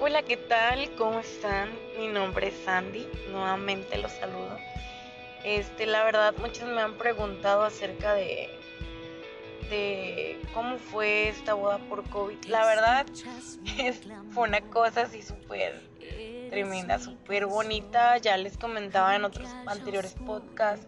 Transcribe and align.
Hola, 0.00 0.22
¿qué 0.22 0.36
tal? 0.36 0.94
¿Cómo 0.94 1.18
están? 1.18 1.70
Mi 1.98 2.06
nombre 2.06 2.48
es 2.48 2.54
Sandy, 2.64 3.08
nuevamente 3.32 3.98
los 3.98 4.12
saludo. 4.12 4.56
Este, 5.42 5.86
la 5.86 6.04
verdad, 6.04 6.34
muchos 6.38 6.68
me 6.68 6.80
han 6.80 6.96
preguntado 6.96 7.64
acerca 7.64 8.14
de, 8.14 8.48
de 9.70 10.40
cómo 10.54 10.78
fue 10.78 11.28
esta 11.28 11.54
boda 11.54 11.78
por 11.78 12.08
COVID. 12.10 12.44
La 12.44 12.64
verdad, 12.64 13.06
fue 14.30 14.48
una 14.48 14.60
cosa 14.60 15.02
así 15.02 15.20
súper 15.20 15.82
tremenda, 16.48 17.00
súper 17.00 17.46
bonita. 17.46 18.18
Ya 18.18 18.36
les 18.36 18.56
comentaba 18.56 19.16
en 19.16 19.24
otros 19.24 19.48
anteriores 19.66 20.14
podcasts, 20.24 20.86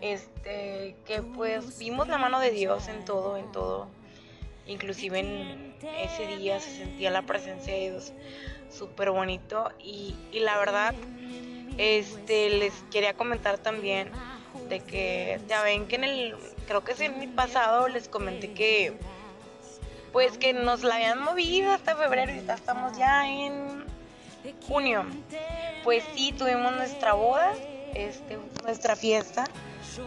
este, 0.00 0.96
que 1.04 1.20
pues 1.20 1.78
vimos 1.78 2.08
la 2.08 2.16
mano 2.16 2.40
de 2.40 2.52
Dios 2.52 2.88
en 2.88 3.04
todo, 3.04 3.36
en 3.36 3.52
todo 3.52 3.90
Inclusive 4.66 5.20
en 5.20 5.65
ese 5.82 6.26
día 6.36 6.60
se 6.60 6.76
sentía 6.76 7.10
la 7.10 7.22
presencia 7.22 7.74
de 7.74 7.90
Dios 7.90 8.12
súper 8.70 9.10
bonito 9.10 9.70
y, 9.82 10.14
la 10.32 10.58
verdad 10.58 10.94
este 11.78 12.48
les 12.50 12.72
quería 12.90 13.14
comentar 13.14 13.58
también 13.58 14.10
de 14.68 14.80
que 14.80 15.40
ya 15.46 15.62
ven 15.62 15.86
que 15.86 15.96
en 15.96 16.04
el 16.04 16.36
creo 16.66 16.82
que 16.82 16.92
es 16.92 17.00
en 17.00 17.18
mi 17.18 17.26
pasado 17.26 17.88
les 17.88 18.08
comenté 18.08 18.52
que 18.52 18.96
pues 20.12 20.38
que 20.38 20.54
nos 20.54 20.82
la 20.82 20.94
habían 20.94 21.22
movido 21.22 21.72
hasta 21.72 21.94
febrero 21.94 22.32
y 22.34 22.38
estamos 22.38 22.96
ya 22.96 23.28
en 23.28 23.84
junio. 24.66 25.04
Pues 25.84 26.02
sí 26.14 26.32
tuvimos 26.32 26.72
nuestra 26.72 27.12
boda 27.12 27.52
este 27.96 28.38
nuestra 28.62 28.96
fiesta 28.96 29.44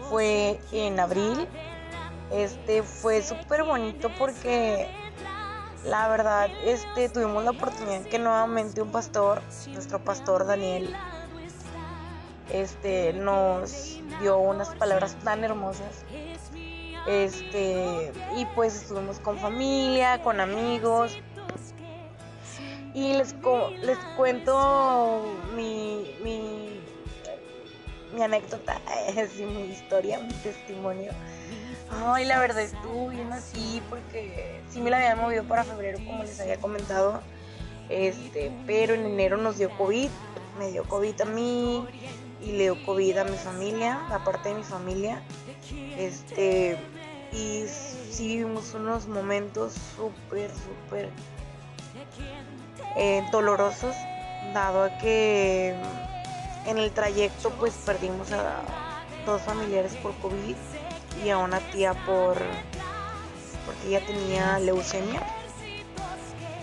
fue 0.08 0.58
en 0.72 1.00
abril. 1.00 1.46
Este 2.32 2.82
fue 2.82 3.22
súper 3.22 3.64
bonito 3.64 4.10
porque 4.18 4.88
la 5.84 6.08
verdad 6.08 6.50
este 6.64 7.08
tuvimos 7.08 7.44
la 7.44 7.50
oportunidad 7.50 8.02
que 8.02 8.18
nuevamente 8.18 8.82
un 8.82 8.90
pastor, 8.90 9.40
nuestro 9.72 9.98
pastor 9.98 10.46
Daniel, 10.46 10.94
este 12.52 13.12
nos 13.12 13.98
dio 14.20 14.38
unas 14.38 14.74
palabras 14.74 15.16
tan 15.24 15.44
hermosas. 15.44 16.04
Este, 17.06 18.12
y 18.36 18.44
pues 18.54 18.76
estuvimos 18.76 19.18
con 19.20 19.38
familia, 19.38 20.22
con 20.22 20.40
amigos. 20.40 21.18
Y 22.92 23.14
les, 23.14 23.34
les 23.82 23.98
cuento 24.16 25.24
mi, 25.54 26.16
mi, 26.22 26.80
mi 28.12 28.22
anécdota, 28.22 28.80
mi 29.38 29.62
historia, 29.70 30.18
mi 30.18 30.34
testimonio. 30.34 31.12
Ay, 31.92 32.24
la 32.24 32.38
verdad 32.38 32.62
estuvo 32.62 33.08
bien 33.08 33.32
así 33.32 33.82
porque 33.90 34.62
sí 34.70 34.80
me 34.80 34.90
la 34.90 34.98
habían 34.98 35.18
movido 35.18 35.44
para 35.44 35.64
febrero 35.64 35.98
como 36.04 36.22
les 36.22 36.38
había 36.40 36.56
comentado. 36.58 37.20
Este, 37.88 38.52
pero 38.66 38.94
en 38.94 39.04
enero 39.04 39.36
nos 39.36 39.58
dio 39.58 39.76
COVID, 39.76 40.08
me 40.58 40.70
dio 40.70 40.84
COVID 40.84 41.20
a 41.22 41.24
mí 41.24 41.84
y 42.40 42.52
le 42.52 42.62
dio 42.64 42.84
COVID 42.84 43.18
a 43.18 43.24
mi 43.24 43.36
familia, 43.36 44.06
aparte 44.10 44.50
de 44.50 44.54
mi 44.54 44.62
familia. 44.62 45.22
Este, 45.98 46.78
y 47.32 47.64
sí 47.66 48.28
vivimos 48.28 48.72
unos 48.74 49.08
momentos 49.08 49.74
súper, 49.96 50.50
súper 50.50 51.10
eh, 52.96 53.24
dolorosos, 53.32 53.96
dado 54.54 54.84
a 54.84 54.98
que 54.98 55.74
en 56.66 56.78
el 56.78 56.92
trayecto 56.92 57.50
pues 57.50 57.74
perdimos 57.84 58.30
a 58.32 58.62
dos 59.26 59.42
familiares 59.42 59.94
por 59.96 60.14
COVID 60.18 60.56
y 61.24 61.30
a 61.30 61.38
una 61.38 61.60
tía 61.70 61.94
por 62.06 62.38
porque 63.66 63.88
ella 63.88 64.06
tenía 64.06 64.58
leucemia 64.58 65.22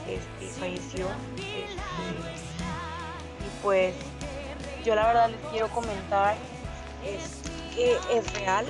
este, 0.08 0.46
y 0.46 0.48
falleció 0.60 1.08
este, 1.36 1.68
y 3.40 3.64
pues 3.64 3.94
yo 4.84 4.96
la 4.96 5.08
verdad 5.08 5.30
les 5.30 5.40
quiero 5.52 5.68
comentar 5.70 6.36
es 7.06 7.42
que 7.76 7.98
es 8.12 8.34
real 8.34 8.66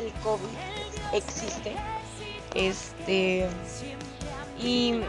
el 0.00 0.12
COVID 0.22 0.48
existe 1.12 1.74
este 2.54 3.48
y 4.58 5.00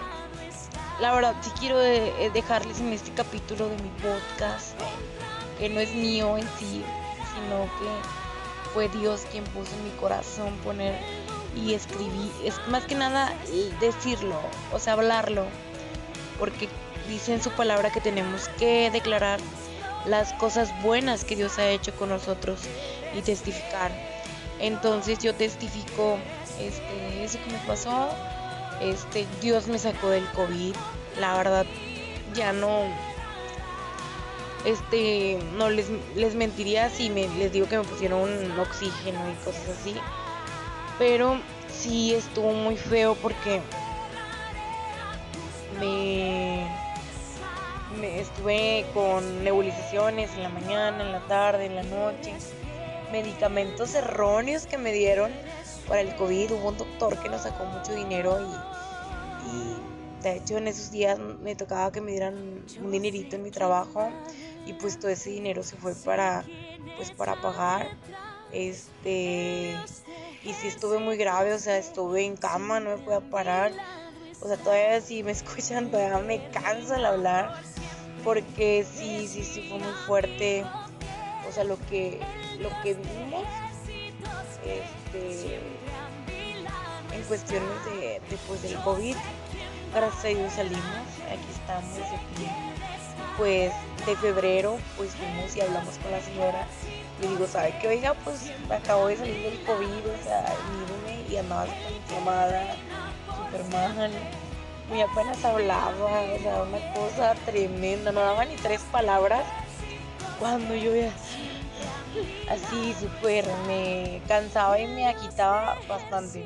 la 1.00 1.14
verdad 1.14 1.36
sí 1.42 1.52
quiero 1.59 1.78
dejarles 1.78 2.80
en 2.80 2.94
este 2.94 3.12
capítulo 3.12 3.68
de 3.68 3.78
mi 3.78 3.90
podcast 4.02 4.80
que 5.59 5.70
no 5.70 5.80
es 5.80 5.94
mío 5.94 6.38
en 6.38 6.47
sí 6.58 6.84
sino 7.34 7.64
que 7.80 8.25
fue 8.74 8.90
Dios 8.90 9.26
quien 9.31 9.44
puso 9.46 9.74
en 9.76 9.84
mi 9.86 9.92
corazón 9.92 10.56
poner 10.64 10.96
y 11.56 11.74
escribir, 11.74 12.31
es 12.44 12.56
más 12.68 12.84
que 12.86 12.96
nada 12.96 13.34
decirlo, 13.80 14.40
o 14.74 14.80
sea, 14.80 14.94
hablarlo, 14.94 15.46
porque 16.38 16.68
dice 17.08 17.34
en 17.34 17.42
su 17.42 17.50
palabra 17.52 17.92
que 17.92 18.02
tenemos 18.02 18.50
que 18.59 18.92
declarar 18.92 19.40
las 20.06 20.34
cosas 20.34 20.70
buenas 20.84 21.24
que 21.24 21.36
Dios 21.36 21.58
ha 21.58 21.70
hecho 21.70 21.96
con 21.96 22.09
nosotros 22.09 22.59
y 23.16 23.22
testificar. 23.22 23.92
Entonces 24.59 25.20
yo 25.20 25.34
testifico 25.34 26.18
este, 26.59 27.24
eso 27.24 27.40
que 27.44 27.52
me 27.52 27.59
pasó, 27.66 28.09
este, 28.82 29.26
Dios 29.42 29.68
me 29.68 29.80
sacó 29.80 30.09
del 30.09 30.26
COVID, 30.32 30.76
la 31.20 31.38
verdad 31.38 31.66
ya 32.34 32.53
no 32.53 32.84
este, 34.66 35.38
no 35.58 35.70
les, 35.70 35.88
les 36.16 36.36
mentiría 36.36 36.90
si 36.90 37.09
me, 37.09 37.28
les 37.38 37.52
digo 37.52 37.68
que 37.68 37.78
me 37.78 37.84
pusieron 37.84 38.59
oxígeno 38.59 39.20
y 39.31 39.46
cosas 39.46 39.70
así. 39.80 39.96
Pero 40.98 41.40
sí 41.72 42.14
estuvo 42.14 42.52
muy 42.52 42.76
feo 42.76 43.16
porque 43.16 43.62
me, 45.80 46.68
me 48.00 48.20
estuve 48.20 48.86
con 48.94 49.44
nebulizaciones 49.44 50.34
en 50.34 50.44
la 50.44 50.50
mañana, 50.50 51.03
en 51.03 51.12
la 51.12 51.28
tarde, 51.28 51.66
en 51.66 51.76
la 51.76 51.84
noche, 51.84 52.34
medicamentos 53.12 53.94
erróneos 53.94 54.66
que 54.66 54.78
me 54.78 54.92
dieron 54.92 55.32
para 55.88 56.02
el 56.02 56.16
COVID. 56.16 56.53
Hubo 56.53 56.70
un 56.70 56.78
doctor 56.78 57.22
que 57.22 57.30
nos 57.30 57.44
sacó 57.44 57.66
mucho 57.66 57.94
dinero 57.94 58.40
y, 58.42 59.50
y 59.52 60.24
de 60.24 60.38
hecho 60.38 60.58
en 60.58 60.68
esos 60.68 60.90
días 60.90 61.20
me 61.20 61.56
tocaba 61.56 61.92
que 61.92 62.02
me 62.02 62.12
dieran 62.12 62.64
un 62.82 62.92
dinerito 62.92 63.36
en 63.36 63.44
mi 63.44 63.52
trabajo 63.52 64.09
y 64.66 64.74
pues 64.74 65.00
todo 65.00 65.09
ese 65.12 65.30
dinero 65.30 65.64
se 65.64 65.76
fue 65.78 65.94
para 65.96 66.44
pues 66.98 67.12
para 67.12 67.40
pagar. 67.42 67.98
Este 68.52 69.78
y 70.44 70.53
sí 70.53 70.68
estuve 70.68 71.00
muy 71.00 71.18
grave 71.18 71.53
o 71.53 71.59
sea 71.59 71.78
estuve 71.78 72.26
en 72.26 72.38
cama 72.38 72.80
no 72.80 72.92
me 72.92 72.98
podía 72.98 73.22
parar. 73.22 73.72
O 74.42 74.48
sea 74.48 74.58
todavía 74.58 75.02
si 75.02 75.24
me 75.24 75.31
escuchan 75.34 75.92
todavía 75.92 76.18
me 76.20 76.50
cansa 76.50 76.98
el 76.98 77.06
hablar 77.06 77.62
porque 78.24 78.86
sí 78.92 79.28
sí 79.28 79.44
sí 79.44 79.68
fue 79.70 79.80
muy 79.80 79.94
fuerte 80.06 80.66
o 81.47 81.52
sea 81.52 81.64
lo 81.64 81.78
que 81.90 82.20
lo 82.59 82.70
que 82.82 82.96
vimos 82.96 83.46
este 84.66 85.59
en 87.14 87.24
cuestiones 87.24 87.86
de, 87.86 88.22
después 88.30 88.62
del 88.62 88.76
covid. 88.82 89.16
Gracias 89.94 90.26
a 90.26 90.28
Dios 90.28 90.53
salimos 90.53 91.08
aquí 91.30 91.47
estamos 91.53 91.97
aquí 91.97 93.05
pues 93.38 93.73
de 94.06 94.16
febrero, 94.16 94.78
pues 94.97 95.12
fuimos 95.16 95.56
y 95.56 95.62
hablamos 95.62 95.97
con 95.97 96.12
la 96.12 96.22
señora. 96.22 96.68
Le 97.22 97.28
digo, 97.29 97.47
¿sabe 97.47 97.78
qué? 97.81 97.88
Oiga, 97.88 98.13
pues 98.23 98.51
acabo 98.69 99.07
de 99.07 99.18
salir 99.18 99.41
del 99.41 99.63
COVID, 99.63 99.88
o 99.88 100.23
sea, 100.23 100.53
míreme, 100.72 101.29
y 101.29 101.38
andaba 101.38 101.66
inflamada, 101.68 102.75
súper 103.35 103.63
mal. 103.66 104.12
Muy 104.90 105.01
apenas 105.01 105.44
hablaba, 105.44 105.91
o 105.97 106.40
sea, 106.40 106.63
una 106.63 106.94
cosa 106.94 107.34
tremenda, 107.46 108.12
no 108.12 108.19
daba 108.19 108.46
ni 108.46 108.56
tres 108.56 108.81
palabras. 108.91 109.44
Cuando 110.40 110.75
yo 110.75 110.96
ya 110.96 111.12
así 112.50 112.94
súper 112.94 113.46
me 113.67 114.22
cansaba 114.28 114.79
y 114.79 114.88
me 114.88 115.07
agitaba 115.07 115.78
bastante. 115.88 116.44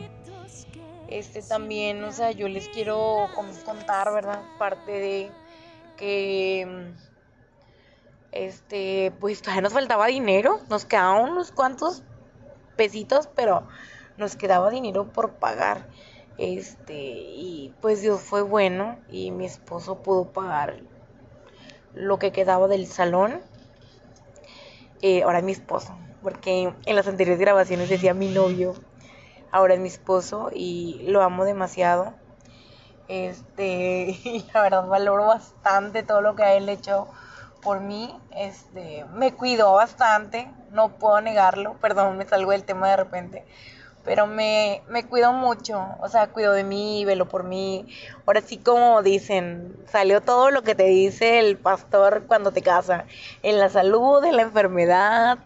Este 1.08 1.42
también, 1.42 2.04
o 2.04 2.12
sea, 2.12 2.32
yo 2.32 2.48
les 2.48 2.70
quiero 2.70 3.28
contar, 3.66 4.14
¿verdad? 4.14 4.42
Parte 4.60 4.92
de 4.92 5.32
que 6.00 6.94
este, 8.32 9.12
pues 9.20 9.42
todavía 9.42 9.64
nos 9.64 9.74
faltaba 9.74 10.08
dinero, 10.08 10.60
nos 10.70 10.86
quedaban 10.86 11.30
unos 11.30 11.52
cuantos 11.52 12.04
pesitos, 12.78 13.28
pero 13.36 13.68
nos 14.18 14.38
quedaba 14.38 14.70
dinero 14.70 15.12
por 15.12 15.34
pagar. 15.34 15.88
Este, 16.38 16.94
y 16.96 17.76
pues 17.82 18.02
Dios 18.02 18.22
fue 18.22 18.42
bueno 18.42 18.98
y 19.10 19.32
mi 19.32 19.46
esposo 19.46 20.02
pudo 20.02 20.32
pagar 20.32 20.80
lo 21.94 22.18
que 22.18 22.32
quedaba 22.32 22.70
del 22.70 22.88
salón. 22.88 23.42
Eh, 25.02 25.24
ahora 25.24 25.40
es 25.40 25.44
mi 25.44 25.52
esposo, 25.52 25.98
porque 26.24 26.74
en 26.86 26.96
las 26.96 27.08
anteriores 27.08 27.42
grabaciones 27.42 27.90
decía 27.90 28.14
mi 28.14 28.30
novio, 28.30 28.74
ahora 29.52 29.74
es 29.74 29.82
mi 29.82 29.90
esposo 29.90 30.50
y 30.54 31.02
lo 31.08 31.22
amo 31.22 31.44
demasiado. 31.44 32.14
Este, 33.10 34.18
y 34.24 34.46
la 34.54 34.62
verdad 34.62 34.88
valoro 34.88 35.26
bastante 35.26 36.04
todo 36.04 36.22
lo 36.22 36.36
que 36.36 36.44
ha 36.44 36.54
él 36.54 36.70
hecho 36.70 37.08
por 37.62 37.82
mí, 37.82 38.16
este, 38.32 39.04
me 39.14 39.34
cuidó 39.34 39.74
bastante, 39.74 40.50
no 40.72 40.98
puedo 40.98 41.20
negarlo, 41.20 41.76
perdón, 41.82 42.18
me 42.18 42.26
salgo 42.26 42.52
del 42.52 42.64
tema 42.64 42.90
de 42.90 42.96
repente, 42.96 43.46
pero 44.06 44.28
me, 44.28 44.82
me 44.88 45.06
cuido 45.06 45.34
mucho, 45.34 45.84
o 46.00 46.08
sea, 46.08 46.28
cuido 46.28 46.54
de 46.54 46.64
mí, 46.64 47.04
velo 47.04 47.28
por 47.28 47.44
mí. 47.44 47.86
Ahora 48.26 48.42
sí, 48.42 48.58
como 48.58 49.02
dicen, 49.04 49.76
salió 49.92 50.22
todo 50.22 50.52
lo 50.52 50.64
que 50.64 50.74
te 50.74 50.86
dice 50.86 51.40
el 51.40 51.58
pastor 51.58 52.24
cuando 52.28 52.52
te 52.52 52.62
casa, 52.62 53.06
en 53.44 53.60
la 53.60 53.70
salud, 53.70 54.24
en 54.24 54.38
la 54.38 54.44
enfermedad, 54.44 55.40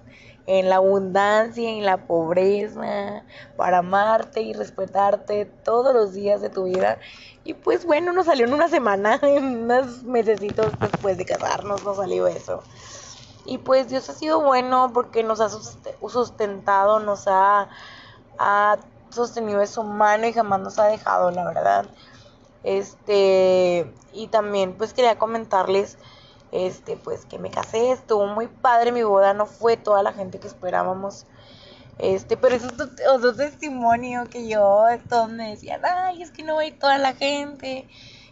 en 0.46 0.70
la 0.70 0.76
abundancia, 0.78 1.70
en 1.70 1.86
la 1.86 2.06
pobreza, 2.06 3.24
para 3.56 3.80
amarte 3.80 4.42
y 4.42 4.54
respetarte 4.54 5.46
todos 5.46 5.94
los 5.94 6.14
días 6.14 6.42
de 6.42 6.50
tu 6.50 6.66
vida. 6.66 7.00
Y 7.44 7.54
pues 7.56 7.86
bueno, 7.86 8.14
nos 8.14 8.28
salió 8.28 8.46
en 8.46 8.54
una 8.54 8.70
semana, 8.70 9.20
en 9.22 9.64
unos 9.64 10.04
mesecitos 10.04 10.80
después 10.80 11.18
de 11.18 11.26
casarnos, 11.26 11.84
nos 11.84 11.98
salió 11.98 12.28
eso. 12.28 12.64
Y 13.46 13.58
pues 13.58 13.90
Dios 13.90 14.10
ha 14.10 14.14
sido 14.14 14.42
bueno 14.42 14.92
porque 14.94 15.24
nos 15.24 15.42
ha 15.42 15.50
sustentado, 15.50 17.00
nos 17.00 17.28
ha 17.28 17.70
ha 18.38 18.78
sostenido 19.10 19.60
de 19.60 19.68
su 19.68 19.84
mano 19.84 20.28
y 20.28 20.34
jamás 20.34 20.60
nos 20.60 20.80
ha 20.80 20.86
dejado, 20.86 21.32
la 21.32 21.46
verdad. 21.46 21.86
Este, 22.64 23.94
y 24.14 24.28
también 24.28 24.74
pues 24.78 24.94
quería 24.94 25.18
comentarles 25.18 25.98
este 26.52 26.98
pues 26.98 27.26
que 27.26 27.40
me 27.40 27.50
casé, 27.50 27.92
estuvo 27.92 28.26
muy 28.28 28.48
padre 28.48 28.92
mi 28.92 29.04
boda, 29.04 29.34
no 29.34 29.46
fue 29.46 29.76
toda 29.76 30.04
la 30.04 30.14
gente 30.14 30.40
que 30.40 30.48
esperábamos. 30.48 31.26
Este, 32.00 32.38
pero 32.38 32.56
es 32.56 32.64
otro 32.66 33.36
testimonio 33.36 34.26
que 34.30 34.48
yo, 34.48 34.86
todos 35.08 35.30
me 35.30 35.52
decían, 35.52 35.82
ay, 35.86 36.22
es 36.22 36.32
que 36.32 36.44
no 36.44 36.56
va 36.56 36.64
toda 36.80 36.98
la 36.98 37.14
gente 37.14 37.88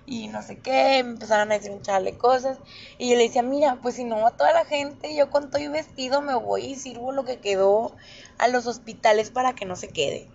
y 0.05 0.27
no 0.27 0.41
sé 0.41 0.59
qué, 0.59 1.03
me 1.03 1.11
empezaron 1.11 1.51
a 1.51 1.55
decir 1.55 1.71
un 1.71 1.81
chale 1.81 2.17
cosas. 2.17 2.59
Y 2.97 3.09
yo 3.09 3.15
le 3.15 3.23
decía, 3.23 3.43
mira, 3.43 3.79
pues 3.81 3.95
si 3.95 4.03
no 4.03 4.19
va 4.19 4.31
toda 4.31 4.51
la 4.51 4.65
gente, 4.65 5.15
yo 5.15 5.29
con 5.29 5.49
todo 5.49 5.61
y 5.61 5.67
vestido 5.67 6.21
me 6.21 6.35
voy 6.35 6.65
y 6.65 6.75
sirvo 6.75 7.11
lo 7.11 7.23
que 7.23 7.39
quedó 7.39 7.95
a 8.37 8.47
los 8.47 8.67
hospitales 8.67 9.29
para 9.29 9.53
que 9.53 9.65
no 9.65 9.75
se 9.75 9.89
quede. 9.89 10.27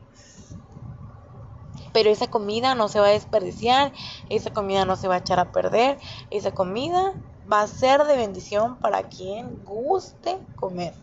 Pero 1.93 2.11
esa 2.11 2.29
comida 2.29 2.75
no 2.75 2.89
se 2.89 3.01
va 3.01 3.09
a 3.09 3.11
desperdiciar, 3.11 3.93
esa 4.29 4.53
comida 4.53 4.85
no 4.85 4.97
se 4.97 5.09
va 5.09 5.17
a 5.17 5.19
echar 5.19 5.41
a 5.41 5.51
perder, 5.51 5.99
esa 6.31 6.53
comida 6.53 7.15
va 7.51 7.63
a 7.63 7.67
ser 7.67 8.05
de 8.05 8.17
bendición 8.17 8.79
para 8.79 9.05
quien 9.05 9.65
guste 9.65 10.39
comer. 10.57 10.95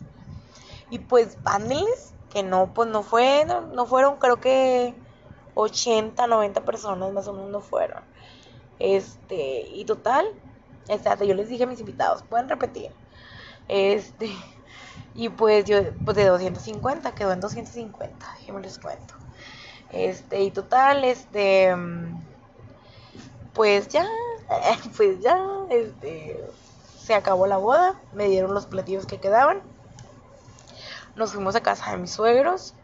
Y 0.94 1.00
pues 1.00 1.34
pandeles, 1.42 2.14
que 2.32 2.44
no, 2.44 2.72
pues 2.72 2.88
no 2.88 3.02
fueron, 3.02 3.74
no 3.74 3.84
fueron 3.84 4.14
creo 4.18 4.36
que 4.40 4.94
80, 5.54 6.28
90 6.28 6.64
personas 6.64 7.12
más 7.12 7.26
o 7.26 7.32
menos 7.32 7.50
no 7.50 7.60
fueron. 7.60 8.04
Este, 8.78 9.62
y 9.72 9.84
total, 9.86 10.24
exacto, 10.86 11.24
yo 11.24 11.34
les 11.34 11.48
dije 11.48 11.64
a 11.64 11.66
mis 11.66 11.80
invitados, 11.80 12.22
pueden 12.22 12.48
repetir. 12.48 12.92
Este, 13.66 14.30
y 15.16 15.30
pues 15.30 15.64
yo, 15.64 15.78
pues 16.04 16.16
de 16.16 16.26
250, 16.26 17.12
quedó 17.16 17.32
en 17.32 17.40
250, 17.40 18.26
déjenme 18.38 18.60
les 18.60 18.78
cuento. 18.78 19.14
Este, 19.90 20.42
y 20.44 20.52
total, 20.52 21.02
este, 21.02 21.74
pues 23.52 23.88
ya, 23.88 24.06
pues 24.96 25.18
ya, 25.18 25.44
este, 25.70 26.40
se 26.96 27.14
acabó 27.14 27.48
la 27.48 27.56
boda, 27.56 28.00
me 28.12 28.28
dieron 28.28 28.54
los 28.54 28.66
platillos 28.66 29.06
que 29.06 29.18
quedaban. 29.18 29.73
Nos 31.16 31.32
fuimos 31.32 31.54
a 31.56 31.62
casa 31.62 31.92
de 31.92 31.98
mis 31.98 32.10
suegros. 32.10 32.74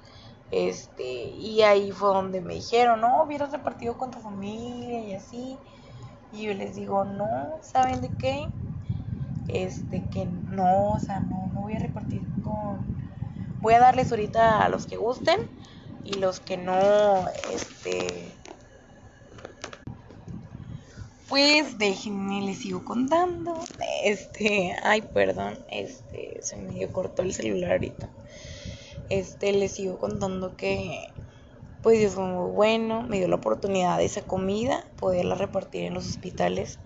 Este, 0.51 1.05
y 1.05 1.63
ahí 1.63 1.93
fue 1.93 2.09
donde 2.09 2.41
me 2.41 2.55
dijeron, 2.55 3.01
no, 3.01 3.23
hubieras 3.23 3.53
repartido 3.53 3.97
con 3.97 4.11
tu 4.11 4.19
familia 4.19 5.01
y 5.01 5.15
así. 5.15 5.59
Y 6.33 6.43
yo 6.43 6.55
les 6.55 6.77
digo, 6.77 7.05
no, 7.05 7.59
¿saben 7.63 8.01
de 8.01 8.11
qué? 8.19 8.49
Este, 9.49 10.03
que 10.13 10.27
no, 10.27 10.91
o 10.91 11.01
sea, 11.01 11.21
no, 11.21 11.51
no 11.53 11.63
voy 11.63 11.75
a 11.75 11.79
repartir 11.79 12.23
con... 12.43 13.01
Voy 13.61 13.75
a 13.75 13.81
darles 13.81 14.11
ahorita 14.11 14.65
a 14.65 14.69
los 14.69 14.87
que 14.87 14.97
gusten 14.97 15.41
y 16.05 16.15
los 16.15 16.41
que 16.41 16.57
no, 16.57 17.27
este... 17.53 18.33
Pues 21.29 21.79
déjenme, 21.79 22.43
les 22.43 22.59
sigo 22.59 22.85
contando. 22.85 23.55
Este, 24.03 24.75
ay, 24.83 25.03
perdón, 25.03 25.57
este, 25.71 26.41
se 26.43 26.57
me 26.57 26.85
cortó 26.89 27.23
el 27.23 27.33
celular 27.33 27.73
ahorita. 27.73 28.09
Este, 29.11 29.53
les 29.53 29.73
sigo 29.75 29.99
contando 29.99 30.57
que 30.57 31.15
pues 31.83 31.99
Dios 31.99 32.15
fue 32.15 32.25
muy 32.25 32.51
bueno, 32.53 33.03
me 33.03 33.19
dio 33.19 33.29
la 33.29 33.37
oportunidad 33.37 33.99
de 33.99 34.07
esa 34.07 34.23
comida, 34.27 34.87
poderla 34.97 35.35
repartir 35.35 35.85
en 35.85 35.95
los 35.95 36.07
hospitales 36.07 36.81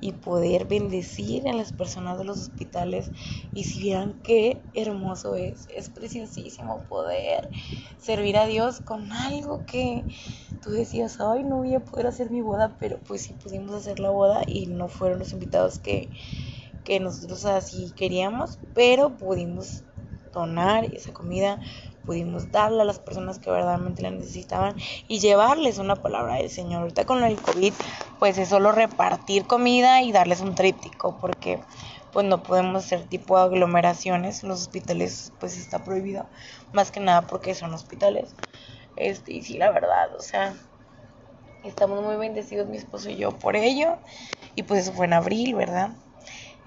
y 0.00 0.12
poder 0.14 0.66
bendecir 0.66 1.48
a 1.48 1.52
las 1.54 1.72
personas 1.72 2.18
de 2.18 2.24
los 2.24 2.40
hospitales. 2.40 3.12
Y 3.54 3.64
si 3.64 3.80
vieran 3.82 4.20
qué 4.22 4.66
hermoso 4.74 5.36
es, 5.36 5.66
es 5.68 5.90
preciosísimo 5.90 6.86
poder 6.88 7.50
servir 7.98 8.36
a 8.38 8.46
Dios 8.46 8.80
con 8.80 9.12
algo 9.12 9.64
que 9.66 10.06
tú 10.60 10.70
decías, 10.70 11.20
ay, 11.20 11.44
no 11.44 11.58
voy 11.58 11.74
a 11.74 11.84
poder 11.84 12.08
hacer 12.08 12.30
mi 12.30 12.40
boda, 12.42 12.78
pero 12.80 13.02
pues 13.02 13.22
sí 13.22 13.34
pudimos 13.34 13.74
hacer 13.74 14.00
la 14.00 14.10
boda 14.10 14.42
y 14.46 14.66
no 14.66 14.88
fueron 14.88 15.20
los 15.20 15.32
invitados 15.32 15.78
que, 15.78 16.10
que 16.84 17.00
nosotros 17.00 17.44
así 17.44 17.92
queríamos, 17.96 18.60
pero 18.74 19.16
pudimos 19.16 19.84
donar 20.32 20.84
esa 20.86 21.12
comida 21.12 21.60
pudimos 22.04 22.50
darle 22.50 22.82
a 22.82 22.84
las 22.84 22.98
personas 22.98 23.38
que 23.38 23.50
verdaderamente 23.50 24.02
la 24.02 24.10
necesitaban 24.10 24.74
y 25.08 25.20
llevarles 25.20 25.78
una 25.78 25.96
palabra 25.96 26.36
del 26.36 26.50
Señor. 26.50 26.82
Ahorita 26.82 27.04
con 27.04 27.22
el 27.22 27.40
COVID, 27.40 27.72
pues 28.18 28.38
es 28.38 28.48
solo 28.48 28.72
repartir 28.72 29.46
comida 29.46 30.02
y 30.02 30.12
darles 30.12 30.40
un 30.40 30.54
tríptico, 30.54 31.18
porque 31.20 31.60
pues 32.12 32.26
no 32.26 32.42
podemos 32.42 32.84
hacer 32.84 33.06
tipo 33.08 33.38
aglomeraciones. 33.38 34.42
los 34.42 34.62
hospitales 34.62 35.32
pues 35.40 35.56
está 35.56 35.84
prohibido, 35.84 36.26
más 36.72 36.90
que 36.90 37.00
nada 37.00 37.22
porque 37.22 37.54
son 37.54 37.72
hospitales. 37.72 38.34
Este, 38.96 39.32
y 39.32 39.42
sí, 39.42 39.56
la 39.56 39.70
verdad, 39.70 40.14
o 40.14 40.20
sea, 40.20 40.54
estamos 41.64 42.02
muy 42.02 42.16
bendecidos 42.16 42.68
mi 42.68 42.76
esposo 42.76 43.08
y 43.10 43.16
yo 43.16 43.38
por 43.38 43.56
ello. 43.56 43.96
Y 44.54 44.64
pues 44.64 44.82
eso 44.82 44.92
fue 44.92 45.06
en 45.06 45.14
abril, 45.14 45.54
¿verdad? 45.54 45.90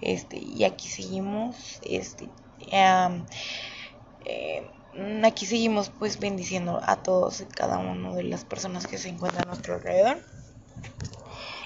Este, 0.02 0.38
y 0.38 0.64
aquí 0.64 0.88
seguimos, 0.88 1.80
este, 1.84 2.30
eh, 2.72 4.72
aquí 5.24 5.46
seguimos 5.46 5.90
pues 5.90 6.20
bendiciendo 6.20 6.80
a 6.84 6.98
todos 6.98 7.42
y 7.42 7.46
cada 7.46 7.78
uno 7.78 8.16
de 8.16 8.24
las 8.24 8.46
personas 8.46 8.88
que 8.88 8.98
se 8.98 9.10
encuentran 9.10 9.46
a 9.46 9.48
nuestro 9.48 9.76
alrededor. 9.76 10.22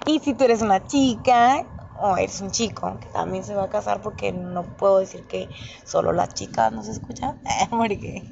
Y 0.06 0.20
si 0.20 0.34
tú 0.34 0.46
eres 0.46 0.62
una 0.62 0.88
chica 0.88 1.66
o 2.02 2.18
eres 2.18 2.42
un 2.42 2.52
chico 2.52 2.98
que 3.00 3.08
también 3.10 3.44
se 3.44 3.54
va 3.54 3.66
a 3.66 3.70
casar 3.70 4.02
porque 4.02 4.32
no 4.32 4.64
puedo 4.64 5.00
decir 5.00 5.28
que 5.28 5.50
solo 5.86 6.14
las 6.14 6.34
chicas 6.34 6.72
nos 6.72 6.88
escuchan, 6.88 7.40
porque 7.70 8.24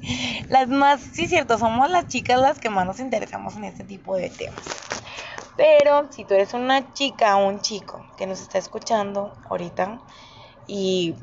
las 0.48 0.68
más, 0.68 1.00
sí 1.00 1.28
cierto, 1.28 1.58
somos 1.58 1.90
las 1.90 2.08
chicas 2.08 2.40
las 2.40 2.58
que 2.58 2.70
más 2.70 2.86
nos 2.86 3.00
interesamos 3.00 3.56
en 3.56 3.64
este 3.64 3.84
tipo 3.84 4.16
de 4.16 4.30
temas. 4.30 4.62
Pero 5.56 6.10
si 6.12 6.24
tú 6.24 6.34
eres 6.34 6.54
una 6.54 6.92
chica 6.92 7.36
o 7.36 7.48
un 7.48 7.60
chico 7.60 8.06
que 8.16 8.26
nos 8.26 8.40
está 8.40 8.58
escuchando 8.58 9.32
ahorita 9.48 10.00
y 10.66 11.16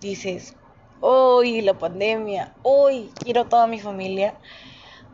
dices, 0.00 0.54
hoy 1.00 1.60
la 1.62 1.78
pandemia, 1.78 2.54
hoy 2.62 3.12
quiero 3.22 3.46
toda 3.46 3.66
mi 3.66 3.80
familia, 3.80 4.38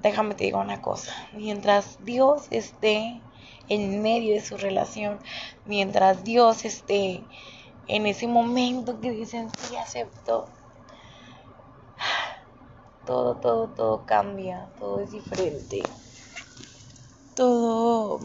déjame 0.03 0.35
te 0.35 0.45
digo 0.45 0.61
una 0.61 0.81
cosa, 0.83 1.13
mientras 1.33 2.05
Dios 2.05 2.47
esté 2.51 3.21
en 3.69 4.03
medio 4.03 4.35
de 4.35 4.45
su 4.45 4.57
relación, 4.57 5.19
mientras 5.65 6.25
Dios 6.25 6.65
esté 6.65 7.23
en 7.87 8.07
ese 8.07 8.27
momento 8.27 9.01
que 9.01 9.11
dicen 9.11 9.49
sí 9.59 9.77
acepto, 9.77 10.47
todo, 13.07 13.37
todo, 13.37 13.69
todo 13.69 14.07
cambia, 14.07 14.69
todo 14.79 15.01
es 15.01 15.11
diferente, 15.11 15.83
todo, 17.35 18.21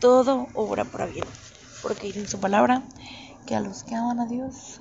todo 0.00 0.48
obra 0.54 0.84
para 0.84 1.06
bien, 1.06 1.26
porque 1.82 2.10
en 2.10 2.28
su 2.28 2.40
palabra 2.40 2.82
que 3.46 3.54
a 3.54 3.60
los 3.60 3.84
que 3.84 3.94
aman 3.94 4.20
a 4.20 4.26
Dios, 4.26 4.80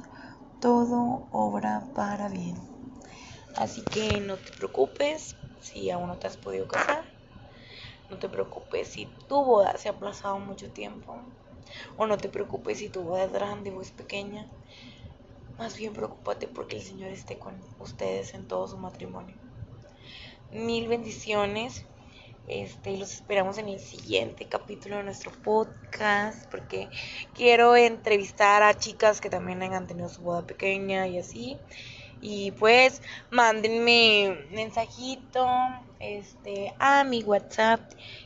todo 0.64 1.28
obra 1.34 1.84
para 1.94 2.30
bien. 2.30 2.56
Así 3.58 3.82
que 3.82 4.22
no 4.22 4.38
te 4.38 4.54
preocupes 4.54 5.36
si 5.60 5.92
aún 5.92 6.08
no 6.08 6.16
te 6.16 6.28
has 6.28 6.38
podido 6.38 6.70
casar. 6.70 7.04
No 8.10 8.18
te 8.18 8.30
preocupes 8.30 8.88
si 8.88 9.08
tu 9.28 9.44
boda 9.44 9.76
se 9.76 9.90
ha 9.90 9.92
aplazado 9.92 10.40
mucho 10.40 10.72
tiempo. 10.72 11.22
O 11.98 12.08
no 12.08 12.16
te 12.16 12.30
preocupes 12.30 12.78
si 12.78 12.88
tu 12.88 13.02
boda 13.02 13.26
es 13.26 13.34
grande 13.34 13.72
o 13.72 13.82
es 13.82 13.92
pequeña. 13.92 14.50
Más 15.58 15.76
bien 15.76 15.92
preocúpate 15.92 16.48
porque 16.48 16.78
el 16.78 16.84
Señor 16.84 17.12
esté 17.12 17.38
con 17.38 17.60
ustedes 17.80 18.34
en 18.34 18.48
todo 18.48 18.66
su 18.66 18.78
matrimonio. 18.78 19.36
Mil 20.50 20.88
bendiciones. 20.88 21.86
Este, 22.48 22.98
los 22.98 23.14
esperamos 23.14 23.58
en 23.58 23.70
el 23.70 23.80
siguiente 23.80 24.46
capítulo 24.50 24.98
de 24.98 25.04
nuestro 25.04 25.32
podcast 25.32 26.52
porque 26.52 26.90
quiero 27.34 27.78
entrevistar 27.78 28.64
a 28.64 28.78
chicas 28.78 29.22
que 29.22 29.30
también 29.30 29.64
hayan 29.64 29.88
tenido 29.88 30.10
su 30.10 30.22
boda 30.22 30.46
pequeña 30.46 31.08
y 31.08 31.20
así. 31.20 31.58
Y 32.20 32.52
pues 32.52 33.02
mándenme 33.32 34.46
mensajito 34.52 35.48
este, 36.00 36.74
a 36.80 37.06
mi 37.06 37.24
WhatsApp 37.24 37.80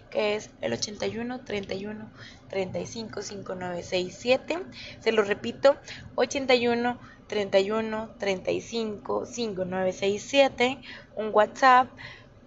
que 0.10 0.36
es 0.36 0.50
el 0.62 0.74
81 0.74 1.42
31 1.44 2.10
35 2.50 3.22
5967. 3.22 4.58
Se 5.00 5.12
lo 5.12 5.22
repito, 5.24 5.78
81 6.16 7.00
31 7.28 8.10
35 8.18 9.26
5967. 9.26 10.80
Un 11.16 11.30
WhatsApp 11.34 11.90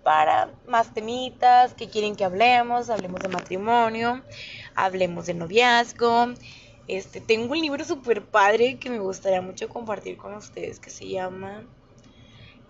para 0.02 0.50
más 0.66 0.94
temitas 0.94 1.74
que 1.74 1.88
quieren 1.88 2.16
que 2.16 2.24
hablemos, 2.24 2.90
hablemos 2.90 3.20
de 3.20 3.28
matrimonio, 3.28 4.22
hablemos 4.74 5.26
de 5.26 5.34
noviazgo. 5.34 6.28
Este, 6.88 7.20
tengo 7.20 7.52
un 7.52 7.60
libro 7.60 7.84
súper 7.84 8.24
padre 8.24 8.78
que 8.78 8.90
me 8.90 8.98
gustaría 8.98 9.40
mucho 9.40 9.68
compartir 9.68 10.16
con 10.16 10.34
ustedes 10.34 10.80
que 10.80 10.90
se 10.90 11.08
llama 11.08 11.64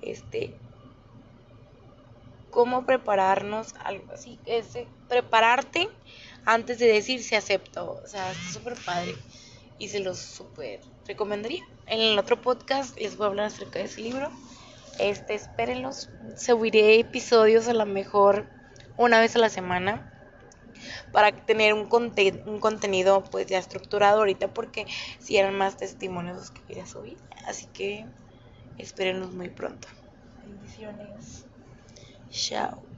este 0.02 0.54
cómo 2.50 2.84
prepararnos, 2.84 3.74
algo 3.84 4.12
así, 4.12 4.38
ese, 4.44 4.86
prepararte 5.08 5.88
antes 6.44 6.78
de 6.78 6.86
decir 6.86 7.22
si 7.22 7.36
acepto. 7.36 8.00
O 8.04 8.06
sea, 8.06 8.30
está 8.32 8.52
súper 8.52 8.74
padre 8.84 9.14
y 9.78 9.88
se 9.88 10.00
los 10.00 10.18
súper 10.18 10.80
recomendaría. 11.06 11.64
En 11.86 12.00
el 12.00 12.18
otro 12.18 12.40
podcast 12.40 12.98
les 12.98 13.16
voy 13.16 13.26
a 13.26 13.28
hablar 13.28 13.46
acerca 13.46 13.78
de 13.78 13.86
ese 13.86 14.00
libro. 14.00 14.30
Este, 15.00 15.34
espérenlos. 15.34 16.10
Subiré 16.36 17.00
episodios 17.00 17.68
a 17.68 17.74
lo 17.74 17.86
mejor 17.86 18.46
una 18.96 19.18
vez 19.18 19.34
a 19.34 19.38
la 19.38 19.48
semana 19.48 20.06
para 21.12 21.32
tener 21.32 21.74
un, 21.74 21.88
un 22.46 22.60
contenido 22.60 23.24
pues 23.24 23.46
ya 23.46 23.58
estructurado 23.58 24.18
ahorita 24.18 24.48
porque 24.52 24.86
si 25.18 25.38
eran 25.38 25.56
más 25.56 25.76
testimonios 25.76 26.36
los 26.36 26.50
que 26.50 26.62
quería 26.62 26.86
subir. 26.86 27.16
Así 27.46 27.66
que 27.72 28.06
espérenlos 28.78 29.32
muy 29.32 29.48
pronto. 29.48 29.88
Bendiciones. 30.44 31.46
Chao. 32.30 32.89